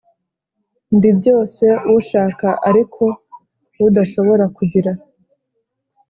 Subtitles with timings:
[0.95, 1.65] ndi byose
[1.97, 3.03] ushaka ariko
[3.87, 4.91] udashobora kugira.